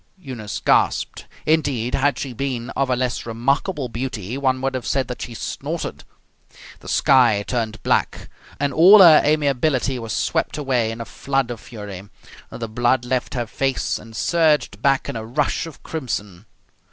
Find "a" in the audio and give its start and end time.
2.89-2.95, 11.01-11.05, 15.15-15.23